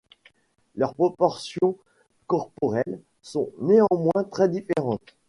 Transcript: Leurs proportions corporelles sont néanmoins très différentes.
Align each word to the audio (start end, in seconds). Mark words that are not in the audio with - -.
Leurs 0.73 0.95
proportions 0.95 1.77
corporelles 2.25 3.03
sont 3.21 3.51
néanmoins 3.59 4.23
très 4.31 4.49
différentes. 4.49 5.15